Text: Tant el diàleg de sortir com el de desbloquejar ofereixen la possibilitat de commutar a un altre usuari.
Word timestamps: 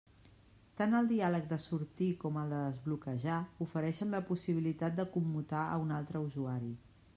Tant 0.79 0.95
el 0.99 1.09
diàleg 1.11 1.43
de 1.51 1.59
sortir 1.65 2.07
com 2.23 2.39
el 2.45 2.55
de 2.55 2.63
desbloquejar 2.69 3.37
ofereixen 3.67 4.17
la 4.19 4.25
possibilitat 4.33 4.99
de 5.01 5.09
commutar 5.19 5.63
a 5.67 5.79
un 5.87 5.97
altre 5.99 6.27
usuari. 6.31 6.75